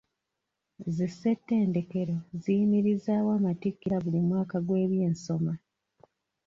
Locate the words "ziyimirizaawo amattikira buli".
2.41-4.19